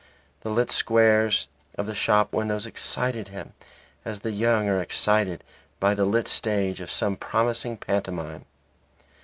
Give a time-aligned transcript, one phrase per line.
[0.39, 3.53] The lit squares of the shop windows excited him
[4.03, 5.43] as the young are excited
[5.79, 8.45] by the lit stage of some promising pantomime.